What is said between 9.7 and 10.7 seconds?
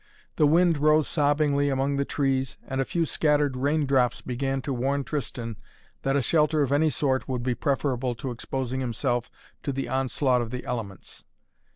the onslaught of the